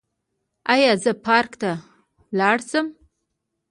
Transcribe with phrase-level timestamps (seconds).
[0.73, 1.71] ایا زه پارک ته
[2.37, 2.87] لاړ شم؟